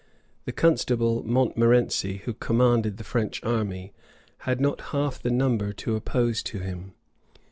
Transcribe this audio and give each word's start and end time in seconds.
The 0.45 0.51
constable 0.51 1.21
Montmorency, 1.21 2.23
who 2.25 2.33
commanded 2.33 2.97
the 2.97 3.03
French 3.03 3.39
army, 3.43 3.93
had 4.49 4.59
not 4.59 4.81
half 4.89 5.21
the 5.21 5.29
number 5.29 5.73
to 5.73 5.95
oppose 5.95 6.41
to 6.41 6.57
him. 6.57 6.93